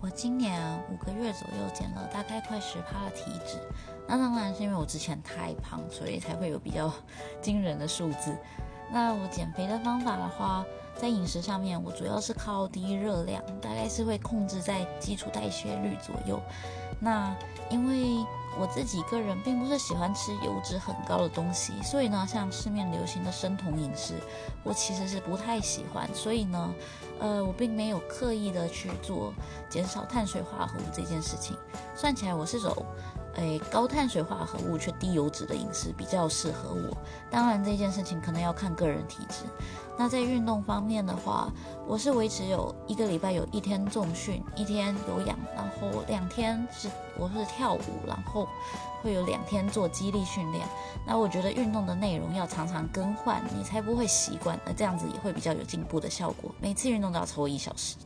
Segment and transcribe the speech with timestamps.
[0.00, 3.58] 我今年五个月左右减了大概快十趴的体脂，
[4.06, 6.92] 那当然是因为我之前太胖，所以才会有比较
[7.42, 8.36] 惊人的数字。
[8.92, 10.64] 那我减肥的方法的话，
[10.96, 16.40] 在饮食上面，我主要是靠低热量，大概是会控制在基础代谢率左右。
[17.00, 17.36] 那
[17.68, 18.24] 因为
[18.58, 24.14] 我自己个人并不是喜欢吃油脂很高的东西，所以呢，像市面流行的生酮饮食，
[24.64, 26.08] 我其实是不太喜欢。
[26.12, 26.74] 所以呢，
[27.20, 29.32] 呃，我并没有刻意的去做
[29.70, 31.56] 减少碳水化合物这件事情。
[31.94, 32.84] 算起来，我是走，
[33.38, 36.96] 诶，高碳水化合物却低油脂的饮食比较适合我。
[37.30, 39.44] 当然，这件事情可能要看个人体质。
[39.96, 41.52] 那在运动方面的话，
[41.86, 48.48] 我是维持有一个礼拜有一天重训，一天有氧，然后两天是我是跳舞，然后
[49.02, 50.66] 会有两天做肌力训练。
[51.06, 56.52] 那我觉得运动的内容要常常更换，你才不会习惯，那这样子也会比较有进步的效果。
[56.60, 57.96] 每次运动都要超过一小时。